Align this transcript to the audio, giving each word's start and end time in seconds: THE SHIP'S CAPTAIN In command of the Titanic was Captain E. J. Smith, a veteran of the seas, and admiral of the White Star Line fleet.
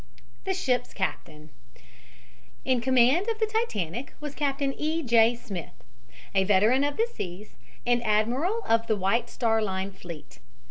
THE 0.45 0.55
SHIP'S 0.55 0.95
CAPTAIN 0.95 1.51
In 2.65 2.81
command 2.81 3.27
of 3.29 3.37
the 3.37 3.45
Titanic 3.45 4.15
was 4.19 4.33
Captain 4.33 4.73
E. 4.75 5.03
J. 5.03 5.35
Smith, 5.35 5.83
a 6.33 6.43
veteran 6.43 6.83
of 6.83 6.97
the 6.97 7.05
seas, 7.13 7.55
and 7.85 8.03
admiral 8.03 8.61
of 8.67 8.87
the 8.87 8.97
White 8.97 9.29
Star 9.29 9.61
Line 9.61 9.91
fleet. 9.91 10.39